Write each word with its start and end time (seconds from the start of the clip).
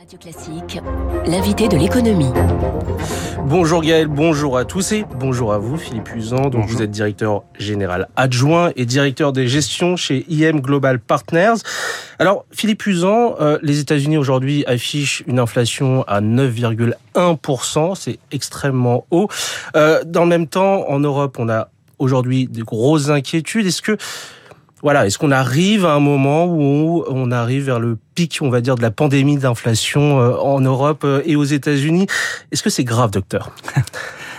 Radio 0.00 0.18
Classique, 0.18 0.80
l'invité 1.26 1.68
de 1.68 1.76
l'économie. 1.76 2.32
Bonjour 3.44 3.82
Gaël, 3.82 4.06
bonjour 4.06 4.56
à 4.56 4.64
tous 4.64 4.92
et 4.92 5.04
bonjour 5.18 5.52
à 5.52 5.58
vous 5.58 5.76
Philippe 5.76 6.14
Usan. 6.14 6.48
Donc 6.48 6.64
vous 6.68 6.80
êtes 6.80 6.90
directeur 6.90 7.42
général 7.58 8.08
adjoint 8.16 8.72
et 8.76 8.86
directeur 8.86 9.34
des 9.34 9.46
gestions 9.46 9.96
chez 9.96 10.24
IM 10.30 10.62
Global 10.62 11.00
Partners. 11.00 11.56
Alors 12.18 12.46
Philippe 12.50 12.86
Usan, 12.86 13.34
euh, 13.42 13.58
les 13.60 13.78
États-Unis 13.80 14.16
aujourd'hui 14.16 14.64
affichent 14.66 15.22
une 15.26 15.38
inflation 15.38 16.02
à 16.04 16.22
9,1%, 16.22 17.94
c'est 17.94 18.20
extrêmement 18.32 19.04
haut. 19.10 19.28
Euh, 19.76 20.02
dans 20.06 20.22
le 20.22 20.30
même 20.30 20.46
temps, 20.46 20.88
en 20.88 20.98
Europe, 20.98 21.36
on 21.38 21.50
a 21.50 21.68
aujourd'hui 21.98 22.46
des 22.46 22.62
grosses 22.62 23.10
inquiétudes. 23.10 23.66
Est-ce 23.66 23.82
que 23.82 23.98
voilà, 24.82 25.06
est-ce 25.06 25.18
qu'on 25.18 25.30
arrive 25.30 25.84
à 25.84 25.92
un 25.92 26.00
moment 26.00 26.46
où 26.46 27.04
on 27.08 27.30
arrive 27.30 27.64
vers 27.64 27.80
le 27.80 27.98
pic, 28.14 28.38
on 28.40 28.48
va 28.48 28.60
dire, 28.60 28.76
de 28.76 28.82
la 28.82 28.90
pandémie 28.90 29.36
d'inflation 29.36 30.20
euh, 30.20 30.36
en 30.36 30.60
Europe 30.60 31.02
euh, 31.04 31.22
et 31.26 31.36
aux 31.36 31.44
États-Unis? 31.44 32.06
Est-ce 32.50 32.62
que 32.62 32.70
c'est 32.70 32.84
grave, 32.84 33.10
docteur? 33.10 33.50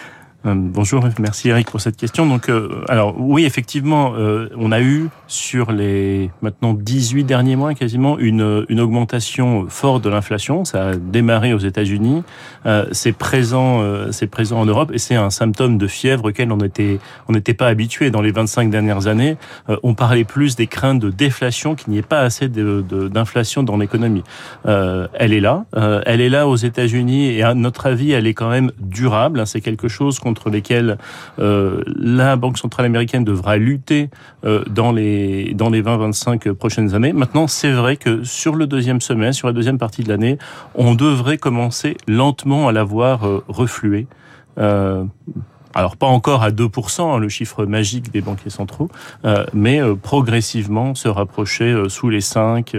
Euh, 0.46 0.54
bonjour, 0.56 1.04
merci 1.20 1.50
Eric 1.50 1.70
pour 1.70 1.82
cette 1.82 1.98
question. 1.98 2.26
Donc, 2.26 2.50
euh, 2.50 2.84
alors 2.90 3.16
oui, 3.20 3.46
effectivement, 3.46 4.14
euh, 4.16 4.50
on 4.58 4.72
a 4.72 4.82
eu 4.82 5.10
sur 5.28 5.72
les 5.72 6.32
maintenant 6.42 6.74
18 6.74 7.26
derniers 7.26 7.56
mois 7.56 7.76
quasiment 7.76 8.18
une, 8.18 8.66
une 8.68 8.80
augmentation 8.80 9.68
forte 9.70 10.04
de 10.04 10.10
l'inflation. 10.10 10.66
Ça 10.66 10.90
a 10.90 10.96
démarré 10.96 11.54
aux 11.54 11.60
États-Unis, 11.60 12.24
c'est 12.92 13.14
présent, 13.14 13.82
c'est 14.12 14.28
présent 14.28 14.60
en 14.60 14.66
Europe 14.66 14.92
et 14.94 14.98
c'est 14.98 15.16
un 15.16 15.30
symptôme 15.30 15.78
de 15.78 15.88
fièvre 15.88 16.26
auquel 16.26 16.52
on 16.52 16.60
était, 16.60 17.00
on 17.30 17.34
n'était 17.34 17.54
pas 17.54 17.68
habitué 17.68 18.12
dans 18.12 18.22
les 18.22 18.32
25 18.32 18.70
dernières 18.70 19.08
années. 19.08 19.38
on 19.84 19.94
parlait 19.94 20.26
plus 20.26 20.56
des 20.58 20.68
craintes 20.68 21.00
de 21.00 21.10
déflation, 21.10 21.76
qu'il 21.76 21.94
n'y 21.94 22.00
ait 22.00 22.04
pas 22.04 22.20
assez 22.20 22.50
d'inflation 22.50 23.64
de, 23.64 23.68
dans 23.68 23.78
l'économie. 23.78 24.24
elle 24.66 25.34
est 25.34 25.40
là, 25.40 25.66
elle 26.06 26.20
est 26.20 26.30
là 26.30 26.48
aux 26.48 26.58
États-Unis 26.58 27.28
et 27.30 27.44
à 27.44 27.54
notre 27.54 27.86
avis, 27.86 28.12
elle 28.12 28.28
est 28.28 28.34
quand 28.34 28.50
même 28.50 28.72
durable. 28.80 29.48
C'est 29.48 29.62
quelque 29.62 29.88
chose 29.88 30.20
qu'on 30.20 30.31
contre 30.32 30.50
lesquels 30.50 30.98
euh, 31.40 31.84
la 31.86 32.38
Banque 32.38 32.58
centrale 32.58 32.86
américaine 32.86 33.26
devra 33.26 33.58
lutter 33.58 34.10
euh, 34.46 34.64
dans 34.70 34.94
les 34.94 35.54
dans 35.54 35.70
les 35.70 35.84
20-25 35.84 36.54
prochaines 36.54 36.96
années. 36.96 37.12
Maintenant, 37.12 37.48
c'est 37.48 37.74
vrai 37.74 37.98
que 37.98 38.24
sur 38.24 38.56
le 38.56 38.66
deuxième 38.66 39.02
semestre, 39.02 39.40
sur 39.40 39.48
la 39.48 39.54
deuxième 39.54 39.78
partie 39.78 40.04
de 40.04 40.10
l'année, 40.10 40.38
on 40.74 40.96
devrait 40.96 41.38
commencer 41.38 41.98
lentement 42.08 42.70
à 42.70 42.72
la 42.72 42.86
voir 42.86 43.28
euh, 43.28 43.44
refluer. 43.50 44.08
Alors 45.74 45.98
pas 45.98 46.08
encore 46.08 46.44
à 46.44 46.52
2%, 46.52 47.02
hein, 47.02 47.18
le 47.18 47.30
chiffre 47.30 47.66
magique 47.66 48.12
des 48.12 48.22
banquiers 48.22 48.50
centraux, 48.50 48.90
euh, 49.26 49.46
mais 49.54 49.82
euh, 49.82 49.96
progressivement 49.96 50.96
se 50.96 51.08
rapprocher 51.08 51.66
euh, 51.66 51.90
sous 51.90 52.10
les 52.10 52.22
5, 52.22 52.76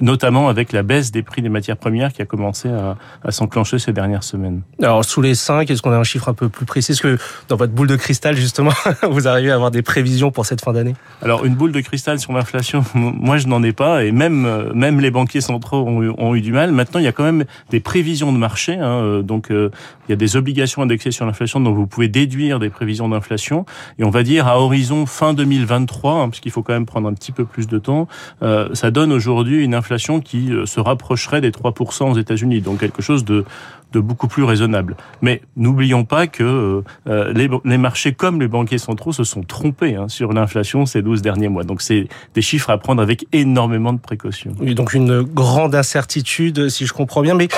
notamment 0.00 0.48
avec 0.48 0.72
la 0.72 0.82
baisse 0.82 1.10
des 1.10 1.22
prix 1.22 1.42
des 1.42 1.48
matières 1.48 1.76
premières 1.76 2.12
qui 2.12 2.22
a 2.22 2.26
commencé 2.26 2.68
à, 2.68 2.96
à 3.24 3.30
s'enclencher 3.30 3.78
ces 3.78 3.92
dernières 3.92 4.22
semaines. 4.22 4.62
Alors 4.82 5.04
sous 5.04 5.22
les 5.22 5.34
5, 5.34 5.70
est-ce 5.70 5.82
qu'on 5.82 5.92
a 5.92 5.96
un 5.96 6.04
chiffre 6.04 6.28
un 6.28 6.34
peu 6.34 6.48
plus 6.48 6.66
précis? 6.66 6.92
Est-ce 6.92 7.02
que 7.02 7.18
dans 7.48 7.56
votre 7.56 7.72
boule 7.72 7.88
de 7.88 7.96
cristal, 7.96 8.36
justement, 8.36 8.72
vous 9.10 9.28
arrivez 9.28 9.50
à 9.50 9.54
avoir 9.54 9.70
des 9.70 9.82
prévisions 9.82 10.30
pour 10.30 10.46
cette 10.46 10.62
fin 10.62 10.72
d'année? 10.72 10.94
Alors 11.22 11.44
une 11.44 11.54
boule 11.54 11.72
de 11.72 11.80
cristal 11.80 12.18
sur 12.18 12.32
l'inflation, 12.32 12.84
moi 12.94 13.38
je 13.38 13.46
n'en 13.46 13.62
ai 13.62 13.72
pas, 13.72 14.04
et 14.04 14.12
même, 14.12 14.72
même 14.74 15.00
les 15.00 15.10
banquiers 15.10 15.40
centraux 15.40 15.86
ont 15.86 16.02
eu, 16.02 16.10
ont 16.16 16.34
eu 16.34 16.40
du 16.40 16.52
mal. 16.52 16.72
Maintenant, 16.72 17.00
il 17.00 17.04
y 17.04 17.08
a 17.08 17.12
quand 17.12 17.24
même 17.24 17.44
des 17.70 17.80
prévisions 17.80 18.32
de 18.32 18.38
marché, 18.38 18.74
hein, 18.74 19.22
donc 19.22 19.48
il 19.50 19.70
y 20.10 20.12
a 20.12 20.16
des 20.16 20.36
obligations 20.36 20.82
indexées 20.82 21.10
sur 21.10 21.26
l'inflation 21.26 21.60
dont 21.60 21.72
vous 21.72 21.86
pouvez 21.86 22.08
déduire 22.10 22.58
des 22.58 22.70
prévisions 22.70 23.08
d'inflation. 23.08 23.64
Et 23.98 24.04
on 24.04 24.10
va 24.10 24.22
dire 24.22 24.46
à 24.46 24.60
horizon 24.60 25.06
fin 25.06 25.34
2023, 25.34 26.12
hein, 26.12 26.28
parce 26.28 26.40
qu'il 26.40 26.52
faut 26.52 26.62
quand 26.62 26.72
même 26.72 26.86
prendre 26.86 27.08
un 27.08 27.14
petit 27.14 27.32
peu 27.32 27.44
plus 27.44 27.66
de 27.66 27.78
temps, 27.78 28.08
euh, 28.42 28.68
ça 28.74 28.90
donne 28.90 29.12
aujourd'hui 29.12 29.64
une 29.64 29.74
inflation 29.74 30.20
qui 30.20 30.52
euh, 30.52 30.66
se 30.66 30.80
rapprocherait 30.80 31.40
des 31.40 31.50
3% 31.50 32.10
aux 32.10 32.18
États-Unis, 32.18 32.60
donc 32.60 32.80
quelque 32.80 33.02
chose 33.02 33.24
de 33.24 33.44
de 33.92 34.00
beaucoup 34.00 34.28
plus 34.28 34.44
raisonnable. 34.44 34.96
Mais 35.20 35.42
n'oublions 35.56 36.04
pas 36.04 36.26
que 36.26 36.82
euh, 37.08 37.32
les, 37.32 37.48
les, 37.64 37.78
marchés 37.78 38.12
comme 38.12 38.40
les 38.40 38.48
banquiers 38.48 38.78
centraux 38.78 39.12
se 39.12 39.24
sont 39.24 39.42
trompés 39.42 39.96
hein, 39.96 40.08
sur 40.08 40.32
l'inflation 40.32 40.86
ces 40.86 41.02
12 41.02 41.22
derniers 41.22 41.48
mois. 41.48 41.64
Donc 41.64 41.82
c'est 41.82 42.08
des 42.34 42.42
chiffres 42.42 42.70
à 42.70 42.78
prendre 42.78 43.02
avec 43.02 43.26
énormément 43.32 43.92
de 43.92 43.98
précautions. 43.98 44.52
Oui, 44.60 44.74
donc 44.74 44.94
une 44.94 45.22
grande 45.22 45.74
incertitude, 45.74 46.68
si 46.68 46.86
je 46.86 46.92
comprends 46.92 47.22
bien. 47.22 47.34
Mais 47.34 47.48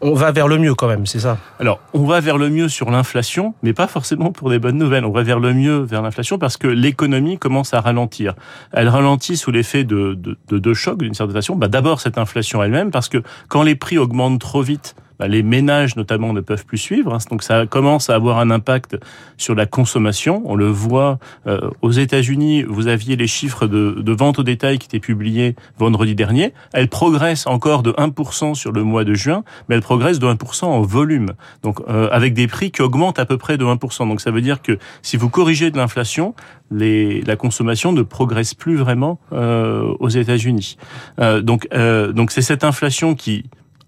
on 0.00 0.14
va 0.14 0.32
vers 0.32 0.48
le 0.48 0.58
mieux 0.58 0.74
quand 0.74 0.88
même, 0.88 1.06
c'est 1.06 1.20
ça 1.20 1.38
Alors, 1.58 1.80
on 1.94 2.04
va 2.04 2.20
vers 2.20 2.38
le 2.38 2.50
mieux 2.50 2.68
sur 2.68 2.90
l'inflation, 2.90 3.54
mais 3.62 3.72
pas 3.72 3.86
forcément 3.86 4.32
pour 4.32 4.50
des 4.50 4.58
bonnes 4.58 4.78
nouvelles. 4.78 5.04
On 5.04 5.12
va 5.12 5.22
vers 5.22 5.40
le 5.40 5.54
mieux 5.54 5.78
vers 5.78 6.02
l'inflation 6.02 6.38
parce 6.38 6.56
que 6.56 6.68
l'économie 6.68 7.38
commence 7.38 7.74
à 7.74 7.80
ralentir. 7.80 8.34
Elle 8.72 8.88
ralentit 8.88 9.36
sous 9.36 9.50
l'effet 9.50 9.84
de, 9.84 10.14
de, 10.14 10.36
de 10.48 10.58
deux 10.58 10.74
chocs 10.74 10.98
d'une 10.98 11.14
certaine 11.14 11.36
façon. 11.36 11.56
Bah, 11.56 11.68
D'abord, 11.68 12.00
cette 12.00 12.18
inflation 12.18 12.62
elle-même, 12.62 12.90
parce 12.90 13.08
que 13.08 13.22
quand 13.48 13.62
les 13.62 13.74
prix 13.74 13.98
augmentent 13.98 14.40
trop 14.40 14.62
vite, 14.62 14.96
bah, 15.18 15.28
les 15.28 15.42
ménages 15.42 15.96
notamment 15.96 16.32
ne 16.32 16.40
peuvent 16.40 16.64
plus 16.64 16.78
suivre. 16.78 17.14
Hein. 17.14 17.18
donc 17.30 17.42
ça 17.42 17.66
commence 17.66 18.10
à 18.10 18.14
avoir 18.14 18.38
un 18.38 18.50
impact 18.50 18.96
sur 19.36 19.54
la 19.54 19.66
consommation. 19.66 20.42
On 20.44 20.54
le 20.54 20.66
voit 20.66 21.18
euh, 21.46 21.70
aux 21.82 21.90
États-Unis. 21.90 22.62
Vous 22.62 22.88
aviez 22.88 23.16
les 23.16 23.26
chiffres 23.26 23.66
de, 23.66 24.00
de, 24.00 24.12
vente 24.12 24.38
au 24.38 24.42
détail 24.42 24.78
qui 24.78 24.86
étaient 24.86 25.00
publiés 25.00 25.56
vendredi 25.78 26.14
dernier. 26.14 26.52
Elle 26.72 26.88
progresse 26.88 27.46
encore 27.46 27.82
de 27.82 27.92
1% 27.92 28.54
sur 28.54 28.72
le 28.72 28.82
mois 28.82 29.04
de 29.04 29.14
juin, 29.14 29.44
mais 29.68 29.74
elle 29.74 29.82
progresse 29.82 30.18
de 30.18 30.26
1% 30.26 30.64
en 30.64 30.82
volume. 30.82 31.32
Donc 31.62 31.80
euh, 31.88 32.08
avec 32.12 32.34
des 32.34 32.46
prix 32.46 32.70
qui 32.70 32.82
augmentent 32.82 33.18
à 33.18 33.26
peu 33.26 33.38
près 33.38 33.58
de 33.58 33.64
1%. 33.64 34.08
Donc 34.08 34.20
ça 34.20 34.30
veut 34.30 34.40
dire 34.40 34.62
que 34.62 34.78
si 35.02 35.16
vous 35.16 35.28
corrigez 35.28 35.70
de 35.70 35.76
l'inflation, 35.76 36.34
les, 36.70 37.22
la 37.22 37.36
consommation 37.36 37.92
ne 37.92 38.02
progresse 38.02 38.54
plus 38.54 38.76
vraiment 38.76 39.18
euh, 39.32 39.94
aux 40.00 40.08
États-Unis. 40.08 40.76
Euh, 41.20 41.40
donc 41.40 41.68
euh, 41.72 42.12
donc 42.12 42.30
c'est 42.30 42.42
cette 42.42 42.64
inflation 42.64 43.14
qui 43.14 43.44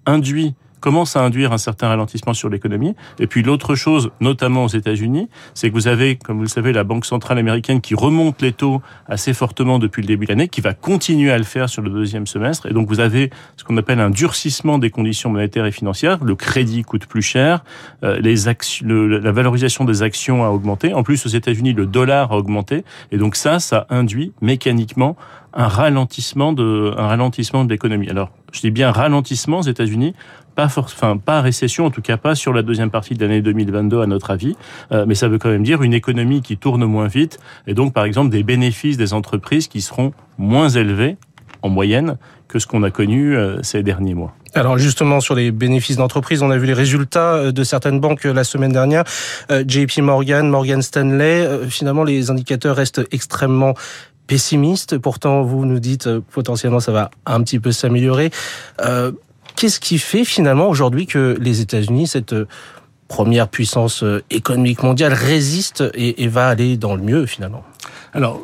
induit 0.06 0.54
commence 0.80 1.16
à 1.16 1.22
induire 1.22 1.52
un 1.52 1.58
certain 1.58 1.88
ralentissement 1.88 2.34
sur 2.34 2.48
l'économie. 2.48 2.94
Et 3.18 3.26
puis 3.26 3.42
l'autre 3.42 3.74
chose, 3.74 4.10
notamment 4.20 4.64
aux 4.64 4.68
États-Unis, 4.68 5.28
c'est 5.54 5.68
que 5.68 5.74
vous 5.74 5.88
avez, 5.88 6.16
comme 6.16 6.36
vous 6.36 6.42
le 6.42 6.48
savez, 6.48 6.72
la 6.72 6.84
Banque 6.84 7.04
centrale 7.04 7.38
américaine 7.38 7.80
qui 7.80 7.94
remonte 7.94 8.42
les 8.42 8.52
taux 8.52 8.82
assez 9.06 9.34
fortement 9.34 9.78
depuis 9.78 10.02
le 10.02 10.08
début 10.08 10.26
de 10.26 10.32
l'année, 10.32 10.48
qui 10.48 10.60
va 10.60 10.74
continuer 10.74 11.30
à 11.30 11.38
le 11.38 11.44
faire 11.44 11.68
sur 11.68 11.82
le 11.82 11.90
deuxième 11.90 12.26
semestre. 12.26 12.66
Et 12.66 12.72
donc 12.72 12.88
vous 12.88 13.00
avez 13.00 13.30
ce 13.56 13.64
qu'on 13.64 13.76
appelle 13.76 14.00
un 14.00 14.10
durcissement 14.10 14.78
des 14.78 14.90
conditions 14.90 15.30
monétaires 15.30 15.66
et 15.66 15.72
financières. 15.72 16.22
Le 16.22 16.34
crédit 16.34 16.82
coûte 16.82 17.06
plus 17.06 17.22
cher, 17.22 17.64
euh, 18.02 18.18
les 18.20 18.48
le, 18.82 19.18
la 19.18 19.32
valorisation 19.32 19.84
des 19.84 20.02
actions 20.02 20.44
a 20.44 20.48
augmenté. 20.48 20.94
En 20.94 21.02
plus, 21.02 21.26
aux 21.26 21.28
États-Unis, 21.28 21.72
le 21.72 21.86
dollar 21.86 22.32
a 22.32 22.36
augmenté. 22.36 22.84
Et 23.12 23.18
donc 23.18 23.36
ça, 23.36 23.58
ça 23.58 23.86
induit 23.90 24.32
mécaniquement 24.40 25.16
un 25.54 25.68
ralentissement 25.68 26.52
de, 26.52 26.94
un 26.96 27.08
ralentissement 27.08 27.64
de 27.64 27.70
l'économie. 27.70 28.08
Alors, 28.08 28.30
je 28.52 28.60
dis 28.60 28.70
bien 28.70 28.90
ralentissement 28.90 29.58
aux 29.58 29.62
États-Unis, 29.62 30.14
pas 30.58 30.68
enfin 30.76 31.16
pas 31.16 31.40
récession, 31.40 31.86
en 31.86 31.90
tout 31.92 32.02
cas 32.02 32.16
pas 32.16 32.34
sur 32.34 32.52
la 32.52 32.62
deuxième 32.62 32.90
partie 32.90 33.14
de 33.14 33.24
l'année 33.24 33.42
2022 33.42 34.00
à 34.00 34.06
notre 34.06 34.32
avis, 34.32 34.56
euh, 34.90 35.04
mais 35.06 35.14
ça 35.14 35.28
veut 35.28 35.38
quand 35.38 35.50
même 35.50 35.62
dire 35.62 35.84
une 35.84 35.94
économie 35.94 36.42
qui 36.42 36.56
tourne 36.56 36.84
moins 36.84 37.06
vite 37.06 37.38
et 37.68 37.74
donc 37.74 37.94
par 37.94 38.04
exemple 38.04 38.30
des 38.30 38.42
bénéfices 38.42 38.96
des 38.96 39.12
entreprises 39.14 39.68
qui 39.68 39.80
seront 39.80 40.12
moins 40.36 40.68
élevés 40.68 41.16
en 41.62 41.68
moyenne 41.68 42.16
que 42.48 42.58
ce 42.58 42.66
qu'on 42.66 42.82
a 42.82 42.90
connu 42.90 43.36
euh, 43.36 43.62
ces 43.62 43.84
derniers 43.84 44.14
mois. 44.14 44.34
Alors 44.52 44.78
justement 44.78 45.20
sur 45.20 45.36
les 45.36 45.52
bénéfices 45.52 45.96
d'entreprise, 45.96 46.42
on 46.42 46.50
a 46.50 46.58
vu 46.58 46.66
les 46.66 46.74
résultats 46.74 47.34
euh, 47.34 47.52
de 47.52 47.62
certaines 47.62 48.00
banques 48.00 48.24
la 48.24 48.42
semaine 48.42 48.72
dernière, 48.72 49.04
JP 49.48 49.98
Morgan, 49.98 50.48
Morgan 50.48 50.82
Stanley, 50.82 51.68
finalement 51.68 52.02
les 52.02 52.32
indicateurs 52.32 52.74
restent 52.74 53.06
extrêmement 53.12 53.74
pessimiste. 54.26 54.98
Pourtant, 54.98 55.42
vous 55.42 55.64
nous 55.64 55.78
dites 55.78 56.08
potentiellement 56.32 56.80
ça 56.80 56.90
va 56.90 57.10
un 57.26 57.42
petit 57.42 57.60
peu 57.60 57.70
s'améliorer. 57.70 58.32
Qu'est-ce 59.58 59.80
qui 59.80 59.98
fait 59.98 60.24
finalement 60.24 60.68
aujourd'hui 60.68 61.06
que 61.06 61.36
les 61.40 61.60
États-Unis, 61.60 62.06
cette 62.06 62.32
euh, 62.32 62.46
première 63.08 63.48
puissance 63.48 64.04
euh, 64.04 64.22
économique 64.30 64.84
mondiale, 64.84 65.12
résiste 65.12 65.82
et, 65.94 66.28
va 66.28 66.46
aller 66.46 66.76
dans 66.76 66.94
le 66.94 67.02
mieux 67.02 67.26
finalement? 67.26 67.64
Alors, 68.14 68.40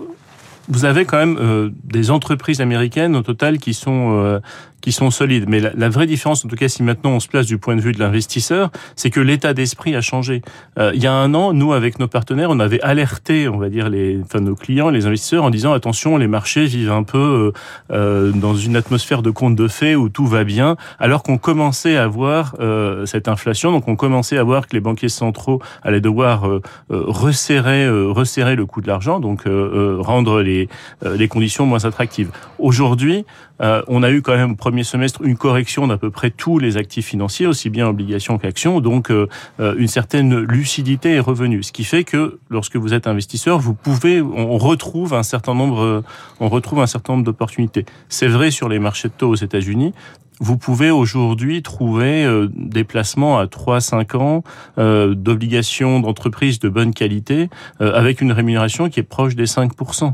vous 0.67 0.85
avez 0.85 1.05
quand 1.05 1.19
même 1.19 1.39
euh, 1.39 1.71
des 1.85 2.11
entreprises 2.11 2.61
américaines 2.61 3.15
au 3.15 3.23
total 3.23 3.59
qui 3.59 3.75
sont 3.75 4.41
qui 4.84 4.93
sont 4.93 5.11
solides. 5.11 5.47
Mais 5.49 5.61
la, 5.61 5.71
la, 5.75 5.89
vraie 5.89 6.06
différence, 6.06 6.45
en 6.45 6.49
tout 6.49 6.56
cas, 6.56 6.69
si 6.69 6.83
maintenant 6.83 7.12
on 7.12 7.21
se 7.21 7.27
place 7.27 7.47
du 7.47 7.57
point 7.57 7.75
de 7.75 7.81
vue 7.81 7.92
de 7.92 7.98
l'investisseur, 7.98 8.71
c'est 8.97 9.09
que 9.09 9.19
l'état 9.19 9.54
d'esprit 9.54 9.97
a 9.97 10.03
changé. 10.03 10.42
Euh, 10.78 10.92
il 10.95 11.03
y 11.03 11.07
a 11.07 11.13
un 11.15 11.33
an, 11.33 11.54
nous, 11.54 11.72
avec 11.72 11.98
nos 11.98 12.07
partenaires, 12.07 12.51
on 12.51 12.60
avait 12.60 12.83
alerté, 12.83 13.48
on 13.48 13.57
va 13.57 13.71
dire, 13.71 13.89
les, 13.89 14.21
enfin, 14.22 14.41
nos 14.41 14.54
clients, 14.54 14.91
les 14.91 15.07
investisseurs, 15.07 15.42
en 15.42 15.48
disant 15.48 15.72
attention, 15.72 16.19
les 16.19 16.27
marchés 16.27 16.66
vivent 16.66 16.92
un 16.92 17.03
peu 17.03 17.53
euh, 17.91 18.33
dans 18.33 18.54
une 18.54 18.77
atmosphère 18.77 19.22
de 19.22 19.31
conte 19.31 19.57
de 19.57 19.69
fées 19.69 19.97
où 19.97 20.10
tout 20.10 20.27
va 20.27 20.45
bien, 20.45 20.77
alors 20.98 21.22
qu'on 21.22 21.39
commençait 21.39 21.97
à 21.97 22.07
voir 22.07 22.54
euh, 22.60 23.07
cette 23.07 23.27
inflation. 23.27 23.72
Donc, 23.72 23.89
on 23.89 23.97
commençait 23.97 24.36
à 24.36 24.42
voir 24.42 24.69
que 24.69 24.75
les 24.77 24.81
banquiers 24.81 25.09
centraux 25.09 25.63
allaient 25.83 26.03
devoir 26.03 26.47
euh, 26.47 26.60
resserrer, 26.91 27.89
resserrer 27.89 28.54
le 28.54 28.66
coût 28.66 28.83
de 28.83 28.89
l'argent, 28.89 29.19
donc 29.19 29.45
rendre 29.47 30.42
les, 30.42 30.69
les 31.03 31.28
conditions 31.28 31.65
moins 31.65 31.86
attractives. 31.86 32.31
Aujourd'hui, 32.59 33.25
on 33.60 34.03
a 34.03 34.10
eu 34.10 34.22
quand 34.22 34.36
même 34.36 34.56
premier 34.56 34.84
semestre 34.84 35.22
une 35.22 35.36
correction 35.36 35.86
d'à 35.86 35.97
peu 35.97 36.10
près 36.10 36.30
tous 36.30 36.59
les 36.59 36.77
actifs 36.77 37.06
financiers, 37.06 37.47
aussi 37.47 37.71
bien 37.71 37.89
obligations 37.89 38.39
qu'actions. 38.39 38.80
Donc, 38.80 39.10
euh, 39.10 39.28
une 39.59 39.89
certaine 39.89 40.39
lucidité 40.41 41.15
est 41.15 41.21
revenue. 41.21 41.62
Ce 41.62 41.72
qui 41.72 41.84
fait 41.84 42.04
que 42.04 42.39
lorsque 42.51 42.77
vous 42.77 42.95
êtes 42.95 43.06
investisseur, 43.06 43.59
vous 43.59 43.74
pouvez, 43.74 44.21
on 44.21 44.59
retrouve 44.59 45.15
un 45.15 45.22
certain 45.22 45.54
nombre, 45.54 46.03
on 46.41 46.48
retrouve 46.48 46.80
un 46.80 46.86
certain 46.86 47.15
nombre 47.15 47.24
d'opportunités. 47.24 47.86
C'est 48.09 48.28
vrai 48.28 48.51
sur 48.51 48.68
les 48.68 48.78
marchés 48.78 49.09
de 49.09 49.15
taux 49.15 49.30
aux 49.30 49.34
États-Unis 49.36 49.92
vous 50.41 50.57
pouvez 50.59 50.91
aujourd'hui 50.91 51.63
trouver 51.63 52.25
euh, 52.25 52.48
des 52.54 52.84
placements 52.84 53.39
à 53.39 53.47
3-5 53.47 54.16
ans 54.16 54.45
euh, 54.78 55.15
d'obligations 55.15 56.01
d'entreprise 56.01 56.59
de 56.59 56.69
bonne 56.69 56.92
qualité 56.92 57.48
euh, 57.81 57.92
avec 57.95 58.21
une 58.21 58.33
rémunération 58.33 58.89
qui 58.89 59.01
est 59.01 59.04
proche 59.04 59.36
des 59.36 59.47
5%. 59.47 60.13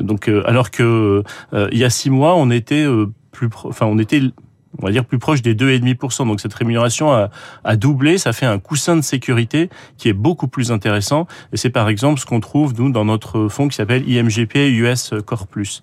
donc, 0.00 0.28
alors 0.28 0.70
que 0.70 1.24
il 1.72 1.78
y 1.78 1.84
a 1.84 1.90
6 1.90 2.10
mois, 2.10 2.36
on 2.36 2.50
était 2.50 2.86
plus, 3.32 3.48
enfin, 3.64 3.86
on 3.86 3.98
était 3.98 4.22
on 4.80 4.86
va 4.86 4.92
dire 4.92 5.04
plus 5.04 5.18
proche 5.18 5.42
des 5.42 5.54
2,5%. 5.54 6.26
Donc 6.26 6.40
cette 6.40 6.54
rémunération 6.54 7.12
a, 7.12 7.30
a, 7.64 7.76
doublé, 7.76 8.18
ça 8.18 8.32
fait 8.32 8.46
un 8.46 8.58
coussin 8.58 8.96
de 8.96 9.02
sécurité 9.02 9.70
qui 9.96 10.08
est 10.08 10.12
beaucoup 10.12 10.48
plus 10.48 10.70
intéressant. 10.70 11.26
Et 11.52 11.56
c'est 11.56 11.70
par 11.70 11.88
exemple 11.88 12.20
ce 12.20 12.26
qu'on 12.26 12.40
trouve 12.40 12.74
nous 12.78 12.90
dans 12.90 13.04
notre 13.04 13.48
fonds 13.48 13.68
qui 13.68 13.76
s'appelle 13.76 14.08
IMGP 14.08 14.56
US 14.56 15.14
Core 15.24 15.46
Plus 15.46 15.82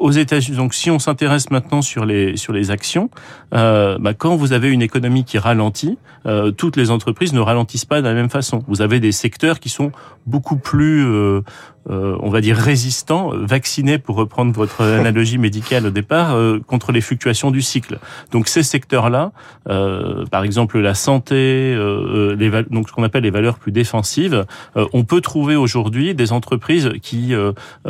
aux 0.00 0.10
États-Unis. 0.10 0.56
Donc, 0.56 0.74
si 0.74 0.90
on 0.90 0.98
s'intéresse 0.98 1.50
maintenant 1.50 1.82
sur 1.82 2.04
les 2.04 2.36
sur 2.36 2.52
les 2.52 2.70
actions, 2.70 3.10
euh, 3.54 3.98
bah, 4.00 4.14
quand 4.14 4.34
vous 4.34 4.52
avez 4.52 4.70
une 4.70 4.82
économie 4.82 5.24
qui 5.24 5.38
ralentit, 5.38 5.98
euh, 6.26 6.50
toutes 6.50 6.76
les 6.76 6.90
entreprises 6.90 7.32
ne 7.32 7.40
ralentissent 7.40 7.84
pas 7.84 8.00
de 8.00 8.06
la 8.06 8.14
même 8.14 8.30
façon. 8.30 8.64
Vous 8.66 8.82
avez 8.82 8.98
des 8.98 9.12
secteurs 9.12 9.60
qui 9.60 9.68
sont 9.68 9.92
beaucoup 10.26 10.56
plus 10.56 11.04
euh, 11.04 11.42
euh, 11.88 12.16
on 12.20 12.28
va 12.28 12.42
dire 12.42 12.56
résistants, 12.56 13.30
vaccinés 13.34 13.98
pour 13.98 14.16
reprendre 14.16 14.52
votre 14.52 14.82
analogie 14.98 15.38
médicale 15.38 15.86
au 15.86 15.90
départ, 15.90 16.34
euh, 16.34 16.60
contre 16.66 16.92
les 16.92 17.00
fluctuations 17.00 17.50
du 17.50 17.62
cycle. 17.62 17.98
Donc 18.32 18.48
ces 18.48 18.62
secteurs-là, 18.62 19.32
euh, 19.68 20.26
par 20.26 20.44
exemple 20.44 20.78
la 20.78 20.94
santé, 20.94 21.74
les 22.38 22.50
donc 22.70 22.88
ce 22.88 22.92
qu'on 22.92 23.02
appelle 23.02 23.22
les 23.22 23.30
valeurs 23.30 23.58
plus 23.58 23.72
défensives, 23.72 24.44
on 24.74 25.04
peut 25.04 25.20
trouver 25.20 25.56
aujourd'hui 25.56 26.14
des 26.14 26.32
entreprises 26.32 26.90
qui 27.02 27.34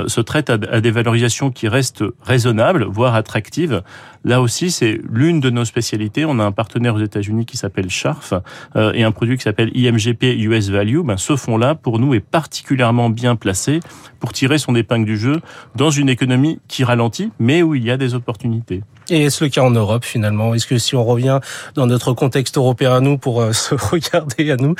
se 0.06 0.20
traitent 0.20 0.50
à, 0.50 0.58
à, 0.70 0.80
des 0.80 0.90
valorisations 0.90 1.50
qui 1.50 1.68
restent 1.68 2.04
raisonnables, 2.22 2.84
voire 2.84 3.14
attractives. 3.14 3.82
Là 4.24 4.42
aussi, 4.42 4.70
c'est 4.70 5.00
l'une 5.10 5.40
de 5.40 5.48
nos 5.48 5.64
spécialités. 5.64 6.24
On 6.26 6.38
a 6.38 6.44
un 6.44 6.52
partenaire 6.52 6.94
aux 6.94 7.00
États-Unis 7.00 7.46
qui 7.46 7.56
s'appelle 7.56 7.88
Scharf 7.88 8.34
et 8.76 9.02
un 9.02 9.12
produit 9.12 9.36
qui 9.36 9.42
s'appelle 9.42 9.70
IMGP 9.74 10.36
US 10.38 10.68
Value. 10.68 11.00
Ben, 11.00 11.16
ce 11.16 11.36
fonds-là, 11.36 11.74
pour 11.74 11.98
nous, 11.98 12.14
est 12.14 12.20
particulièrement 12.20 13.08
bien 13.08 13.34
placé 13.36 13.79
pour 14.18 14.32
tirer 14.32 14.58
son 14.58 14.74
épingle 14.74 15.06
du 15.06 15.16
jeu 15.16 15.40
dans 15.74 15.90
une 15.90 16.08
économie 16.08 16.60
qui 16.68 16.84
ralentit, 16.84 17.30
mais 17.38 17.62
où 17.62 17.74
il 17.74 17.84
y 17.84 17.90
a 17.90 17.96
des 17.96 18.14
opportunités. 18.14 18.82
Et 19.10 19.24
est-ce 19.24 19.42
le 19.42 19.50
cas 19.50 19.62
en 19.62 19.72
Europe 19.72 20.04
finalement 20.04 20.54
Est-ce 20.54 20.68
que 20.68 20.78
si 20.78 20.94
on 20.94 21.04
revient 21.04 21.40
dans 21.74 21.86
notre 21.86 22.12
contexte 22.12 22.56
européen 22.56 22.94
à 22.94 23.00
nous 23.00 23.18
pour 23.18 23.42
euh, 23.42 23.52
se 23.52 23.74
regarder 23.74 24.52
à 24.52 24.56
nous, 24.56 24.74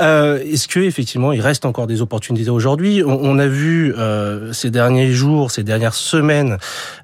euh, 0.00 0.38
est-ce 0.44 0.68
que 0.68 0.80
effectivement 0.80 1.32
il 1.32 1.40
reste 1.40 1.64
encore 1.64 1.86
des 1.86 2.02
opportunités 2.02 2.50
aujourd'hui? 2.50 3.02
On, 3.06 3.38
a 3.38 3.46
vu 3.46 3.94
euh, 3.96 4.52
ces 4.52 4.70
derniers 4.70 5.12
jours, 5.12 5.50
ces 5.50 5.62
dernières 5.62 5.94
semaines, 5.94 6.58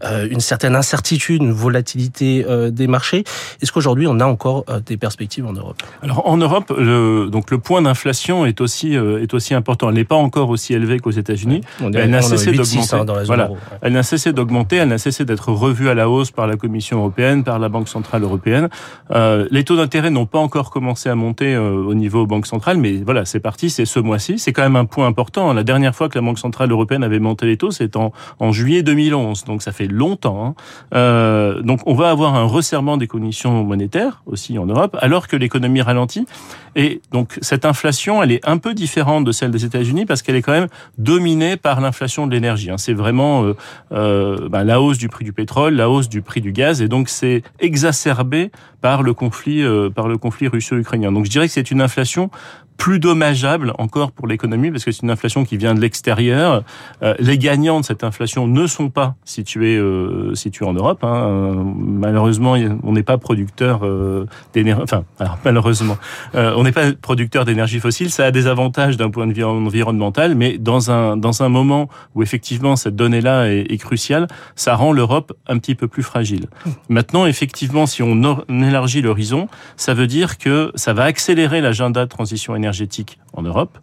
euh, 0.05 0.29
une 0.31 0.41
certaine 0.41 0.77
incertitude, 0.77 1.43
une 1.43 1.53
volatilité 1.53 2.45
euh, 2.47 2.71
des 2.71 2.87
marchés. 2.87 3.25
Est-ce 3.63 3.73
qu'aujourd'hui 3.73 4.07
on 4.07 4.21
a 4.21 4.27
encore 4.27 4.65
des 4.85 4.99
perspectives 4.99 5.47
en 5.47 5.53
Europe? 5.53 5.83
Alors 6.03 6.29
en 6.29 6.37
Europe, 6.37 6.75
le, 6.77 7.29
donc 7.31 7.51
le 7.51 7.59
point 7.59 7.81
d'inflation 7.81 8.45
est 8.45 8.61
aussi 8.61 8.95
est 8.95 9.33
aussi 9.33 9.55
important. 9.55 9.89
Elle 9.89 9.95
n'est 9.95 10.05
pas 10.05 10.17
encore 10.17 10.51
aussi 10.51 10.75
élevée 10.75 10.99
qu'aux 10.99 11.11
États-Unis. 11.11 11.63
elle 11.81 12.11
n'a 12.11 12.21
cessé 12.21 12.53
d'augmenter. 12.53 12.97
Hein, 12.97 13.23
voilà. 13.25 13.51
Elle 13.81 13.95
n'a 13.95 14.03
cessé 14.03 14.33
d'augmenter. 14.35 14.77
Elle 14.77 14.89
n'a 14.89 14.99
cessé 14.99 15.25
d'être 15.25 15.51
revue 15.53 15.89
à 15.89 15.95
la 15.95 16.11
hausse 16.11 16.31
par 16.31 16.47
la 16.47 16.57
Commission 16.67 16.99
européenne, 16.99 17.45
par 17.45 17.59
la 17.61 17.69
Banque 17.69 17.89
centrale 17.89 18.25
européenne. 18.25 18.69
Euh, 19.13 19.47
les 19.51 19.63
taux 19.63 19.77
d'intérêt 19.77 20.11
n'ont 20.11 20.27
pas 20.27 20.39
encore 20.39 20.71
commencé 20.71 21.09
à 21.09 21.15
monter 21.15 21.55
euh, 21.55 21.71
au 21.71 21.95
niveau 21.95 22.27
Banque 22.27 22.47
centrale, 22.47 22.77
mais 22.77 22.97
voilà, 23.05 23.25
c'est 23.25 23.41
parti, 23.41 23.71
c'est 23.71 23.85
ce 23.85 24.01
mois-ci. 24.01 24.39
C'est 24.39 24.53
quand 24.53 24.63
même 24.63 24.77
un 24.77 24.85
point 24.85 25.07
important. 25.07 25.53
La 25.53 25.63
dernière 25.63 25.95
fois 25.95 26.09
que 26.09 26.19
la 26.19 26.25
Banque 26.25 26.41
centrale 26.41 26.71
européenne 26.73 27.05
avait 27.05 27.21
monté 27.21 27.47
les 27.47 27.57
taux, 27.57 27.71
c'est 27.71 27.95
en, 27.97 28.13
en 28.41 28.51
juillet 28.51 28.83
2011, 28.83 29.45
donc 29.45 29.63
ça 29.63 29.71
fait 29.71 29.87
longtemps. 29.87 30.45
Hein. 30.45 30.55
Euh, 30.95 31.63
donc 31.63 31.81
on 31.87 31.95
va 31.95 32.11
avoir 32.11 32.35
un 32.35 32.45
resserrement 32.45 32.97
des 32.97 33.07
conditions 33.07 33.63
monétaires 33.63 34.23
aussi 34.27 34.59
en 34.59 34.67
Europe, 34.67 34.97
alors 35.01 35.29
que 35.29 35.37
l'économie 35.37 35.83
ralentit. 35.83 36.27
Et 36.75 37.01
donc 37.13 37.39
cette 37.41 37.65
inflation, 37.65 38.23
elle 38.23 38.33
est 38.33 38.47
un 38.47 38.59
peu 38.59 38.75
différente 38.75 39.25
de 39.25 39.33
celle 39.33 39.51
des 39.51 39.65
États-Unis 39.65 40.05
parce 40.05 40.21
qu'elle 40.21 40.37
est 40.37 40.43
quand 40.43 40.53
même 40.53 40.69
dominée 40.99 41.57
par 41.57 41.81
l'inflation 41.81 42.27
de 42.27 42.33
l'énergie. 42.33 42.71
Hein. 42.71 42.77
C'est 42.77 42.93
vraiment 42.93 43.47
ben, 43.91 44.65
la 44.65 44.81
hausse 44.81 44.99
du 44.99 45.09
prix 45.09 45.25
du 45.25 45.33
pétrole, 45.33 45.75
la 45.75 45.89
hausse 45.89 46.11
du 46.11 46.21
prix 46.21 46.43
du 46.43 46.53
gaz, 46.57 46.83
et 46.83 46.89
donc 46.89 47.09
c'est 47.09 47.43
exacerbé 47.61 48.51
par 48.81 49.03
le 49.03 49.15
conflit, 49.15 49.63
euh, 49.63 49.91
par 49.91 50.09
le 50.09 50.19
conflit 50.19 50.49
russo-ukrainien. 50.49 51.13
Donc 51.13 51.27
je 51.27 51.31
dirais 51.31 51.47
que 51.47 51.53
c'est 51.53 51.71
une 51.71 51.83
inflation 51.83 52.31
plus 52.77 52.99
dommageable 52.99 53.73
encore 53.79 54.13
pour 54.13 54.27
l'économie 54.27 54.71
parce 54.71 54.85
que 54.85 54.93
c'est 54.93 55.03
une 55.03 55.11
inflation 55.11 55.45
qui 55.45 55.57
vient 55.57 55.75
de 55.75 55.81
l'extérieur. 55.81 56.63
Euh, 57.03 57.15
les 57.19 57.39
gagnants 57.39 57.81
de 57.81 57.85
cette 57.85 58.05
inflation 58.05 58.47
ne 58.47 58.67
sont 58.67 58.91
pas 58.91 59.15
situés 59.25 59.77
euh, 59.77 60.35
situés 60.35 60.65
en 60.65 60.73
Europe. 60.73 61.03
Hein. 61.03 61.65
Malheureusement, 61.77 62.57
on 62.83 62.93
n'est 62.93 63.03
pas 63.03 63.19
producteur 63.19 63.81
euh, 63.85 64.27
d'énergie. 64.53 64.83
Enfin, 64.83 65.05
alors, 65.19 65.39
malheureusement, 65.45 65.97
euh, 66.35 66.53
on 66.57 66.65
n'est 66.65 66.73
pas 66.73 66.93
producteur 66.93 67.45
d'énergie 67.45 67.81
fossile. 67.81 68.11
Ça 68.11 68.27
a 68.27 68.31
des 68.31 68.47
avantages 68.47 68.97
d'un 68.97 69.11
point 69.11 69.27
de 69.27 69.33
vue 69.33 69.45
environnemental, 69.45 70.35
mais 70.35 70.59
dans 70.59 70.91
un 70.91 71.17
dans 71.17 71.43
un 71.43 71.49
moment 71.49 71.89
où 72.15 72.23
effectivement 72.23 72.77
cette 72.77 72.97
donnée-là 72.97 73.53
est, 73.53 73.73
est 73.73 73.79
cruciale, 73.79 74.27
ça 74.55 74.75
rend 74.75 74.93
l'Europe 74.93 75.33
un 75.47 75.59
petit 75.59 75.75
peu 75.75 75.89
plus 75.89 76.03
fragile. 76.03 76.47
Maintenant, 76.89 77.27
effectivement, 77.27 77.87
si 77.87 78.03
on 78.03 78.17
élargit 78.51 79.03
l'horizon, 79.03 79.49
ça 79.77 79.95
veut 79.95 80.07
dire 80.07 80.39
que 80.39 80.73
ça 80.75 80.93
va 80.93 81.05
accélérer 81.05 81.61
l'agenda 81.61 82.05
de 82.05 82.11
transition 82.11 82.55
énergétique 82.55 82.66
énergétique 82.67 83.19
en 83.33 83.43
Europe. 83.43 83.79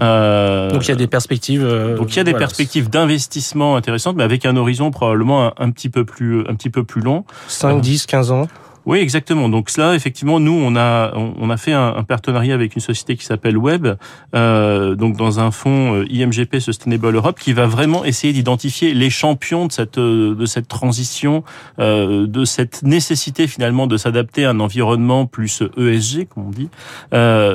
Euh, 0.00 0.70
donc 0.70 0.86
il 0.86 0.88
y 0.88 0.92
a 0.92 0.96
des 0.96 1.08
perspectives. 1.08 1.64
Euh, 1.64 1.96
donc 1.96 2.12
il 2.12 2.16
y 2.16 2.20
a 2.20 2.24
des 2.24 2.34
perspectives 2.34 2.88
d'investissement 2.88 3.76
intéressantes, 3.76 4.16
mais 4.16 4.22
avec 4.22 4.46
un 4.46 4.56
horizon 4.56 4.90
probablement 4.90 5.52
un, 5.60 5.70
petit 5.70 5.88
peu 5.88 6.04
plus 6.04 6.40
un 6.48 6.54
petit 6.54 6.70
peu 6.70 6.84
plus 6.84 7.00
long. 7.00 7.24
5, 7.48 7.80
10, 7.80 8.06
15 8.06 8.30
ans. 8.30 8.48
Oui, 8.88 9.00
exactement. 9.00 9.50
Donc 9.50 9.68
cela, 9.68 9.94
effectivement, 9.94 10.40
nous, 10.40 10.58
on 10.64 10.74
a 10.74 11.12
on, 11.14 11.50
a 11.50 11.58
fait 11.58 11.74
un, 11.74 12.02
partenariat 12.04 12.54
avec 12.54 12.74
une 12.74 12.80
société 12.80 13.16
qui 13.16 13.24
s'appelle 13.26 13.58
Web, 13.58 13.86
euh, 14.34 14.94
donc 14.94 15.14
dans 15.14 15.40
un 15.40 15.50
fonds 15.50 15.94
euh, 15.94 16.06
IMGP 16.08 16.58
Sustainable 16.58 17.14
Europe, 17.14 17.38
qui 17.38 17.52
va 17.52 17.66
vraiment 17.66 18.06
essayer 18.06 18.32
d'identifier 18.32 18.94
les 18.94 19.10
champions 19.10 19.66
de 19.66 19.72
cette 19.72 19.98
euh, 19.98 20.34
de 20.34 20.46
cette 20.46 20.68
transition, 20.68 21.44
de 21.78 22.44
cette 22.46 22.82
nécessité 22.82 23.46
finalement 23.46 23.86
de 23.86 23.98
s'adapter 23.98 24.46
à 24.46 24.50
un 24.50 24.60
environnement 24.60 25.26
plus 25.26 25.62
ESG, 25.76 26.28
comme 26.28 26.46
on 26.46 26.50
dit. 26.50 26.70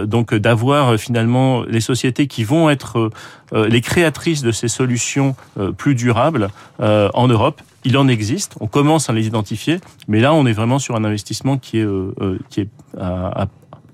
Donc 0.08 0.36
d'avoir 0.36 1.00
finalement 1.00 1.64
les 1.64 1.82
sociétés 1.82 2.28
qui 2.28 2.44
vont 2.44 2.70
être 2.70 3.10
les 3.52 3.82
créatrices 3.82 4.44
de 4.44 4.52
ces 4.52 4.68
solutions 4.68 5.36
plus 5.78 5.96
durables 5.96 6.50
en 6.80 7.28
Europe 7.28 7.62
il 7.86 7.98
en 7.98 8.08
existe, 8.08 8.56
on 8.60 8.68
commence 8.68 9.10
à 9.10 9.14
les 9.14 9.28
identifier, 9.28 9.80
mais 10.08 10.20
là, 10.20 10.34
on 10.34 10.46
est 10.46 10.54
vraiment 10.54 10.80
sur 10.80 10.96
un 10.96 11.04
investissement 11.04 11.58
qui 11.58 11.80
est, 11.80 11.86
euh, 11.86 12.14
euh, 12.22 12.40
qui 12.50 12.62
est 12.62 12.70
à, 13.00 13.48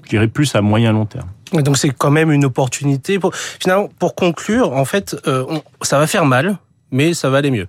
je 0.04 0.10
dirais 0.10 0.28
plus 0.28 0.56
à 0.56 0.62
moyen 0.62 0.92
long 0.92 1.06
terme. 1.06 1.30
Donc 1.54 1.78
c'est 1.78 1.90
quand 1.90 2.12
même 2.12 2.32
une 2.32 2.46
opportunité. 2.46 3.20
Finalement, 3.60 3.90
pour 4.00 4.16
conclure, 4.16 4.74
en 4.74 4.86
fait, 4.86 5.16
euh, 5.28 5.46
ça 5.82 5.98
va 5.98 6.08
faire 6.08 6.26
mal, 6.26 6.58
mais 6.92 7.14
ça 7.14 7.30
va 7.30 7.38
aller 7.38 7.52
mieux. 7.52 7.68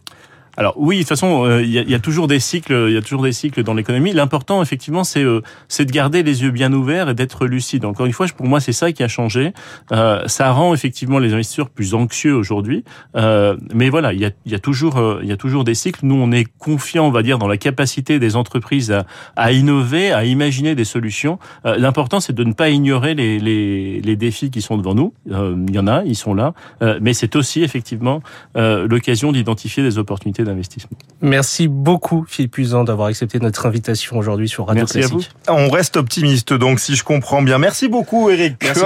Alors 0.60 0.74
oui, 0.76 0.96
de 0.96 1.00
toute 1.00 1.08
façon, 1.08 1.46
euh, 1.46 1.62
il 1.62 1.70
y, 1.70 1.94
a, 1.94 1.98
toujours 1.98 2.26
des 2.26 2.38
cycles, 2.38 2.84
il 2.88 2.92
y 2.92 2.96
a 2.98 3.00
toujours 3.00 3.22
des 3.22 3.32
cycles 3.32 3.62
dans 3.62 3.72
l'économie. 3.72 4.12
L'important, 4.12 4.60
effectivement, 4.60 5.04
c'est 5.04 5.24
euh, 5.24 5.40
c'est 5.68 5.86
de 5.86 5.90
garder 5.90 6.22
les 6.22 6.42
yeux 6.42 6.50
bien 6.50 6.70
ouverts 6.74 7.08
et 7.08 7.14
d'être 7.14 7.46
lucide. 7.46 7.86
Encore 7.86 8.04
une 8.04 8.12
fois, 8.12 8.26
pour 8.36 8.44
moi, 8.44 8.60
c'est 8.60 8.74
ça 8.74 8.92
qui 8.92 9.02
a 9.02 9.08
changé. 9.08 9.54
Euh, 9.90 10.22
ça 10.26 10.52
rend 10.52 10.74
effectivement 10.74 11.18
les 11.18 11.32
investisseurs 11.32 11.70
plus 11.70 11.94
anxieux 11.94 12.34
aujourd'hui. 12.34 12.84
mais 13.14 13.88
voilà, 13.88 14.12
il 14.12 14.20
y 14.20 14.26
a, 14.26 14.32
y 14.44 14.54
a 14.54 14.58
toujours 14.58 15.20
il 15.22 15.28
y 15.30 15.32
a 15.32 15.38
toujours 15.38 15.64
des 15.64 15.74
cycles. 15.74 16.00
Nous, 16.02 16.14
on 16.14 16.30
est 16.30 16.44
confiant, 16.58 17.06
on 17.06 17.10
va 17.10 17.22
dire, 17.22 17.38
dans 17.38 17.48
la 17.48 17.56
capacité 17.56 18.18
des 18.18 18.36
entreprises 18.36 18.92
à, 18.92 19.06
à 19.36 19.52
innover, 19.52 20.12
à 20.12 20.26
imaginer 20.26 20.74
des 20.74 20.84
solutions. 20.84 21.38
L'important, 21.64 22.20
c'est 22.20 22.34
de 22.34 22.44
ne 22.44 22.52
pas 22.52 22.68
ignorer 22.68 23.14
les, 23.14 23.38
les, 23.38 24.02
les, 24.02 24.16
défis 24.16 24.50
qui 24.50 24.60
sont 24.60 24.76
devant 24.76 24.94
nous. 24.94 25.14
Il 25.26 25.74
y 25.74 25.78
en 25.78 25.86
a, 25.86 26.04
ils 26.04 26.16
sont 26.16 26.34
là. 26.34 26.52
mais 27.00 27.14
c'est 27.14 27.34
aussi 27.34 27.62
effectivement 27.62 28.20
l'occasion 28.54 29.32
d'identifier 29.32 29.82
des 29.82 29.96
opportunités 29.96 30.44
d'investissement. 30.50 30.96
Merci 31.20 31.68
beaucoup 31.68 32.24
Philippe 32.28 32.58
Usan 32.58 32.84
d'avoir 32.84 33.08
accepté 33.08 33.38
notre 33.38 33.66
invitation 33.66 34.18
aujourd'hui 34.18 34.48
sur 34.48 34.66
Radio 34.66 34.82
Merci 34.82 34.98
Classique. 34.98 35.30
À 35.46 35.52
vous. 35.52 35.58
On 35.58 35.70
reste 35.70 35.96
optimiste 35.96 36.52
donc 36.52 36.80
si 36.80 36.96
je 36.96 37.04
comprends 37.04 37.42
bien. 37.42 37.58
Merci 37.58 37.88
beaucoup 37.88 38.30
Eric 38.30 38.56
Merci, 38.62 38.82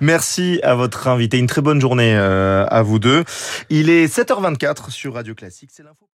Merci 0.00 0.60
à 0.62 0.74
votre 0.74 1.08
invité. 1.08 1.38
Une 1.38 1.46
très 1.46 1.62
bonne 1.62 1.80
journée 1.80 2.14
euh, 2.14 2.66
à 2.68 2.82
vous 2.82 2.98
deux. 2.98 3.24
Il 3.70 3.90
est 3.90 4.06
7h24 4.06 4.90
sur 4.90 5.14
Radio 5.14 5.34
Classique. 5.34 5.70
C'est 5.72 5.82
l'info. 5.82 6.06